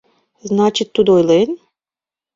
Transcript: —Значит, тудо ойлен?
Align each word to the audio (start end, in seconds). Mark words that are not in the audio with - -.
—Значит, 0.47 0.87
тудо 0.95 1.09
ойлен? 1.17 1.49